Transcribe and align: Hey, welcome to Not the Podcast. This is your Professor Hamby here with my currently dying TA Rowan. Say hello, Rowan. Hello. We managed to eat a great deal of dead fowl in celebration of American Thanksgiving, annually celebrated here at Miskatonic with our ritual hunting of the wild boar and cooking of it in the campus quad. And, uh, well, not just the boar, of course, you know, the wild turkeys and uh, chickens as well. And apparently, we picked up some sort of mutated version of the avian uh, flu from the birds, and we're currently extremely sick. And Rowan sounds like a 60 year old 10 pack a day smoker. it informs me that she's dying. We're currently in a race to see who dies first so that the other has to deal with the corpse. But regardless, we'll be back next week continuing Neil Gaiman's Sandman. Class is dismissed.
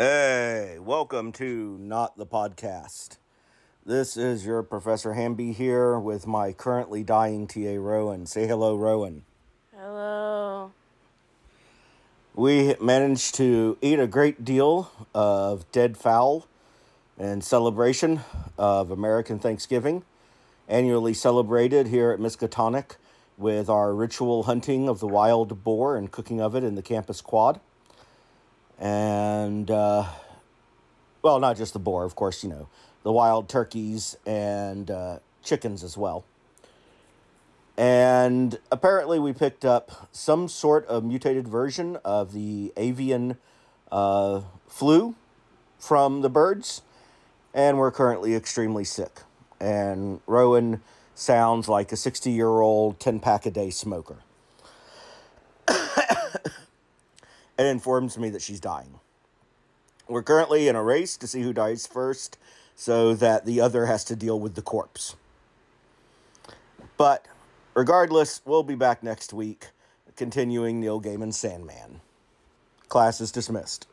Hey, 0.00 0.76
welcome 0.78 1.32
to 1.32 1.76
Not 1.80 2.16
the 2.16 2.24
Podcast. 2.24 3.16
This 3.84 4.16
is 4.16 4.46
your 4.46 4.62
Professor 4.62 5.14
Hamby 5.14 5.50
here 5.50 5.98
with 5.98 6.24
my 6.24 6.52
currently 6.52 7.02
dying 7.02 7.48
TA 7.48 7.74
Rowan. 7.74 8.24
Say 8.24 8.46
hello, 8.46 8.76
Rowan. 8.76 9.24
Hello. 9.76 10.70
We 12.36 12.76
managed 12.80 13.34
to 13.34 13.76
eat 13.82 13.98
a 13.98 14.06
great 14.06 14.44
deal 14.44 14.92
of 15.16 15.68
dead 15.72 15.96
fowl 15.96 16.46
in 17.18 17.40
celebration 17.40 18.20
of 18.56 18.92
American 18.92 19.40
Thanksgiving, 19.40 20.04
annually 20.68 21.12
celebrated 21.12 21.88
here 21.88 22.12
at 22.12 22.20
Miskatonic 22.20 22.94
with 23.36 23.68
our 23.68 23.92
ritual 23.92 24.44
hunting 24.44 24.88
of 24.88 25.00
the 25.00 25.08
wild 25.08 25.64
boar 25.64 25.96
and 25.96 26.12
cooking 26.12 26.40
of 26.40 26.54
it 26.54 26.62
in 26.62 26.76
the 26.76 26.82
campus 26.82 27.20
quad. 27.20 27.58
And, 28.78 29.70
uh, 29.70 30.06
well, 31.22 31.40
not 31.40 31.56
just 31.56 31.72
the 31.72 31.78
boar, 31.78 32.04
of 32.04 32.14
course, 32.14 32.42
you 32.42 32.50
know, 32.50 32.68
the 33.02 33.12
wild 33.12 33.48
turkeys 33.48 34.16
and 34.26 34.90
uh, 34.90 35.18
chickens 35.42 35.82
as 35.82 35.96
well. 35.96 36.24
And 37.76 38.58
apparently, 38.72 39.20
we 39.20 39.32
picked 39.32 39.64
up 39.64 40.08
some 40.10 40.48
sort 40.48 40.84
of 40.86 41.04
mutated 41.04 41.46
version 41.46 41.96
of 42.04 42.32
the 42.32 42.72
avian 42.76 43.36
uh, 43.92 44.42
flu 44.66 45.14
from 45.78 46.22
the 46.22 46.28
birds, 46.28 46.82
and 47.54 47.78
we're 47.78 47.92
currently 47.92 48.34
extremely 48.34 48.84
sick. 48.84 49.20
And 49.60 50.20
Rowan 50.26 50.82
sounds 51.14 51.68
like 51.68 51.92
a 51.92 51.96
60 51.96 52.30
year 52.30 52.48
old 52.48 52.98
10 53.00 53.20
pack 53.20 53.46
a 53.46 53.50
day 53.50 53.70
smoker. 53.70 54.16
it 55.68 55.76
informs 57.66 58.16
me 58.18 58.30
that 58.30 58.42
she's 58.42 58.60
dying. 58.60 59.00
We're 60.08 60.22
currently 60.22 60.68
in 60.68 60.76
a 60.76 60.82
race 60.82 61.16
to 61.18 61.26
see 61.26 61.42
who 61.42 61.52
dies 61.52 61.86
first 61.86 62.38
so 62.76 63.14
that 63.14 63.44
the 63.44 63.60
other 63.60 63.86
has 63.86 64.04
to 64.04 64.16
deal 64.16 64.38
with 64.38 64.54
the 64.54 64.62
corpse. 64.62 65.16
But 66.96 67.26
regardless, 67.74 68.40
we'll 68.44 68.62
be 68.62 68.74
back 68.74 69.02
next 69.02 69.32
week 69.32 69.68
continuing 70.16 70.80
Neil 70.80 71.00
Gaiman's 71.00 71.38
Sandman. 71.38 72.00
Class 72.88 73.20
is 73.20 73.30
dismissed. 73.30 73.86